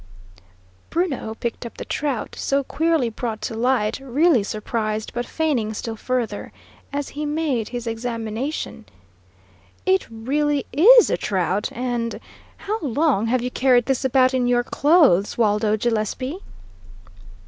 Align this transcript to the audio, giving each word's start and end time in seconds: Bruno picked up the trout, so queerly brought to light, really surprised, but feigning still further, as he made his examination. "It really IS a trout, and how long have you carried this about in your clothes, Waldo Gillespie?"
Bruno 0.89 1.35
picked 1.35 1.63
up 1.63 1.77
the 1.77 1.85
trout, 1.85 2.33
so 2.35 2.63
queerly 2.63 3.07
brought 3.09 3.39
to 3.43 3.53
light, 3.53 3.99
really 3.99 4.41
surprised, 4.41 5.13
but 5.13 5.27
feigning 5.27 5.75
still 5.75 5.95
further, 5.95 6.51
as 6.91 7.09
he 7.09 7.23
made 7.23 7.69
his 7.69 7.85
examination. 7.85 8.85
"It 9.85 10.07
really 10.09 10.65
IS 10.73 11.11
a 11.11 11.17
trout, 11.17 11.69
and 11.71 12.19
how 12.57 12.79
long 12.79 13.27
have 13.27 13.43
you 13.43 13.51
carried 13.51 13.85
this 13.85 14.03
about 14.03 14.33
in 14.33 14.47
your 14.47 14.63
clothes, 14.63 15.37
Waldo 15.37 15.77
Gillespie?" 15.77 16.39